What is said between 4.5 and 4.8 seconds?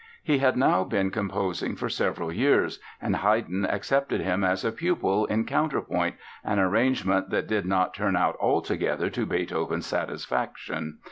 a